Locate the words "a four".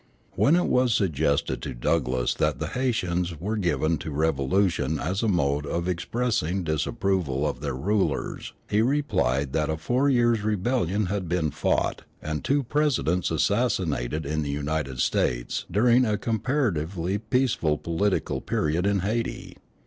9.69-10.09